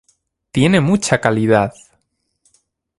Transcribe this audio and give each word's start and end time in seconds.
Tiene 0.51 0.81
mucha 0.81 1.21
calidad!". 1.21 1.71